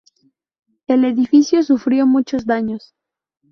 El 0.87 1.05
edificio 1.05 1.61
sufrió 1.61 2.07
muchos 2.07 2.47
daños. 2.47 2.95